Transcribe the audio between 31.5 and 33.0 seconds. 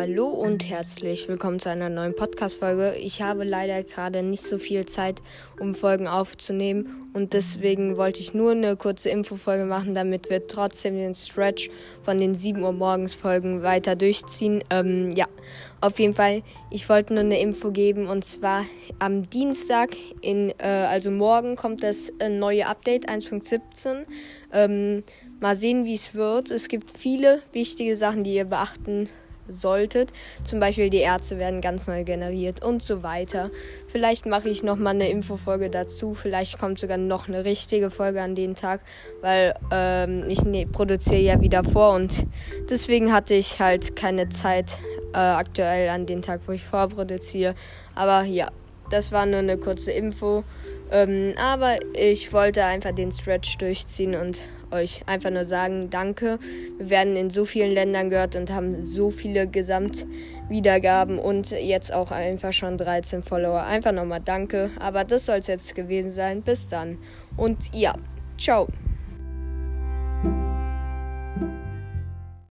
ganz neu generiert und